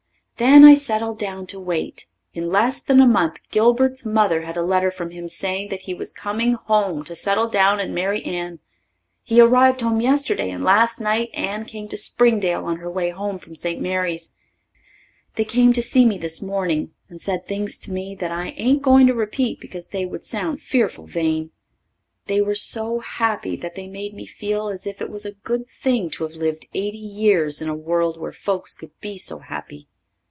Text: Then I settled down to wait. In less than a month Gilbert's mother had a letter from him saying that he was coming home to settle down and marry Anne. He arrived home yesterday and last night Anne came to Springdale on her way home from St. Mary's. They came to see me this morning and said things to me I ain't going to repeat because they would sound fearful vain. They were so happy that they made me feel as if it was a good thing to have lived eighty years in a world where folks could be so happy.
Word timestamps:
Then 0.37 0.65
I 0.65 0.73
settled 0.73 1.19
down 1.19 1.45
to 1.47 1.59
wait. 1.59 2.07
In 2.33 2.49
less 2.49 2.81
than 2.81 2.99
a 2.99 3.05
month 3.05 3.37
Gilbert's 3.51 4.03
mother 4.07 4.41
had 4.41 4.57
a 4.57 4.63
letter 4.63 4.89
from 4.89 5.11
him 5.11 5.29
saying 5.29 5.69
that 5.69 5.83
he 5.83 5.93
was 5.93 6.11
coming 6.11 6.55
home 6.55 7.03
to 7.03 7.15
settle 7.15 7.47
down 7.47 7.79
and 7.79 7.93
marry 7.93 8.25
Anne. 8.25 8.57
He 9.21 9.39
arrived 9.39 9.81
home 9.81 10.01
yesterday 10.01 10.49
and 10.49 10.63
last 10.63 10.99
night 10.99 11.29
Anne 11.35 11.65
came 11.65 11.87
to 11.89 11.95
Springdale 11.97 12.65
on 12.65 12.77
her 12.77 12.89
way 12.89 13.11
home 13.11 13.37
from 13.37 13.53
St. 13.53 13.79
Mary's. 13.79 14.31
They 15.35 15.45
came 15.45 15.73
to 15.73 15.83
see 15.83 16.05
me 16.05 16.17
this 16.17 16.41
morning 16.41 16.89
and 17.07 17.21
said 17.21 17.45
things 17.45 17.77
to 17.77 17.91
me 17.91 18.17
I 18.19 18.55
ain't 18.57 18.81
going 18.81 19.05
to 19.05 19.13
repeat 19.13 19.59
because 19.59 19.89
they 19.89 20.07
would 20.07 20.23
sound 20.23 20.59
fearful 20.63 21.05
vain. 21.05 21.51
They 22.25 22.41
were 22.41 22.55
so 22.55 22.97
happy 22.97 23.55
that 23.57 23.75
they 23.75 23.85
made 23.87 24.15
me 24.15 24.25
feel 24.25 24.69
as 24.69 24.87
if 24.87 25.01
it 25.03 25.11
was 25.11 25.23
a 25.23 25.33
good 25.43 25.67
thing 25.69 26.09
to 26.09 26.23
have 26.23 26.33
lived 26.33 26.65
eighty 26.73 26.97
years 26.97 27.61
in 27.61 27.69
a 27.69 27.75
world 27.75 28.19
where 28.19 28.31
folks 28.33 28.73
could 28.73 28.99
be 29.01 29.19
so 29.19 29.37
happy. 29.37 29.87